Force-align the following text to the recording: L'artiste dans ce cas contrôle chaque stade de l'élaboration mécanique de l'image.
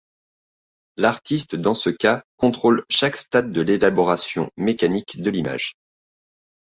L'artiste 0.97 1.53
dans 1.55 1.75
ce 1.75 1.91
cas 1.91 2.23
contrôle 2.37 2.85
chaque 2.89 3.17
stade 3.17 3.51
de 3.51 3.61
l'élaboration 3.61 4.49
mécanique 4.57 5.21
de 5.21 5.29
l'image. 5.29 5.75